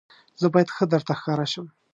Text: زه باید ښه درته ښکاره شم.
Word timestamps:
زه 0.41 0.47
باید 0.53 0.73
ښه 0.75 0.85
درته 0.91 1.13
ښکاره 1.19 1.45
شم. 1.51 1.67